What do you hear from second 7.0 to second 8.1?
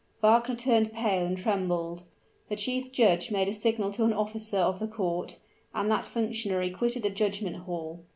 the judgment hall.